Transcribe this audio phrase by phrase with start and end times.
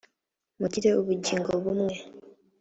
[0.59, 1.95] mugire ubugingo bumwe